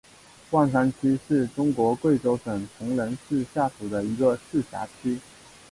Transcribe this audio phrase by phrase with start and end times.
[0.49, 5.19] 万山区是中国贵州省铜仁市下属的一个市辖区。